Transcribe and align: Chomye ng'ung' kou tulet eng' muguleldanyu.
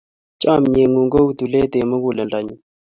Chomye 0.41 0.83
ng'ung' 0.87 1.11
kou 1.13 1.27
tulet 1.37 1.73
eng' 1.77 1.89
muguleldanyu. 1.89 2.55